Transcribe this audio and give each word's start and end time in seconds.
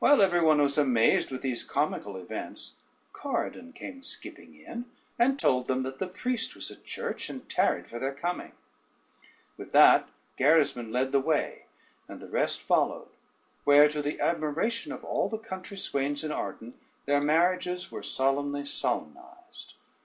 While 0.09 0.23
every 0.23 0.41
one 0.41 0.59
was 0.59 0.79
amazed 0.79 1.29
with 1.29 1.43
these 1.43 1.63
comical 1.63 2.17
events, 2.17 2.73
Corydon 3.13 3.71
came 3.73 4.01
skipping 4.01 4.59
in, 4.59 4.85
and 5.19 5.37
told 5.37 5.67
them 5.67 5.83
that 5.83 5.99
the 5.99 6.07
priest 6.07 6.55
was 6.55 6.71
at 6.71 6.83
church, 6.83 7.29
and 7.29 7.47
tarried 7.47 7.87
for 7.87 7.99
their 7.99 8.11
coming. 8.11 8.53
With 9.57 9.73
that 9.73 10.09
Gerismond 10.39 10.91
led 10.91 11.11
the 11.11 11.19
way, 11.19 11.67
and 12.07 12.19
the 12.19 12.25
rest 12.27 12.63
followed; 12.63 13.09
where 13.63 13.87
to 13.89 14.01
the 14.01 14.19
admiration 14.19 14.91
of 14.91 15.03
all 15.03 15.29
the 15.29 15.37
country 15.37 15.77
swains 15.77 16.23
in 16.23 16.31
Arden 16.31 16.73
their 17.05 17.21
marriages 17.21 17.91
were 17.91 18.01
solemnly 18.01 18.65
solemnized. 18.65 19.75